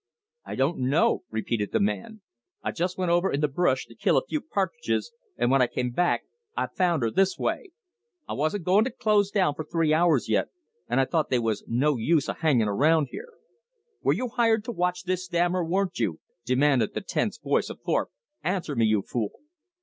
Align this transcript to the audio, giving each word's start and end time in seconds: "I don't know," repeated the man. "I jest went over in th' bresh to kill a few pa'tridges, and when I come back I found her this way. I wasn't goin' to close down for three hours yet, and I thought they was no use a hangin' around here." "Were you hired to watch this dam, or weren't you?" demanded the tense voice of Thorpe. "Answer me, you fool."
"I 0.45 0.55
don't 0.55 0.79
know," 0.79 1.25
repeated 1.29 1.71
the 1.71 1.79
man. 1.79 2.21
"I 2.63 2.71
jest 2.71 2.97
went 2.97 3.11
over 3.11 3.31
in 3.31 3.39
th' 3.39 3.53
bresh 3.53 3.85
to 3.85 3.93
kill 3.93 4.17
a 4.17 4.25
few 4.25 4.41
pa'tridges, 4.41 5.11
and 5.37 5.51
when 5.51 5.61
I 5.61 5.67
come 5.67 5.91
back 5.91 6.23
I 6.57 6.69
found 6.75 7.03
her 7.03 7.11
this 7.11 7.37
way. 7.37 7.69
I 8.27 8.33
wasn't 8.33 8.65
goin' 8.65 8.83
to 8.85 8.89
close 8.89 9.29
down 9.29 9.53
for 9.53 9.63
three 9.63 9.93
hours 9.93 10.27
yet, 10.27 10.47
and 10.89 10.99
I 10.99 11.05
thought 11.05 11.29
they 11.29 11.37
was 11.37 11.63
no 11.67 11.97
use 11.97 12.27
a 12.27 12.33
hangin' 12.33 12.67
around 12.67 13.09
here." 13.11 13.29
"Were 14.01 14.13
you 14.13 14.29
hired 14.29 14.63
to 14.63 14.71
watch 14.71 15.03
this 15.03 15.27
dam, 15.27 15.55
or 15.55 15.63
weren't 15.63 15.99
you?" 15.99 16.19
demanded 16.45 16.95
the 16.95 17.01
tense 17.01 17.37
voice 17.37 17.69
of 17.69 17.79
Thorpe. 17.81 18.09
"Answer 18.43 18.75
me, 18.75 18.85
you 18.87 19.03
fool." 19.03 19.29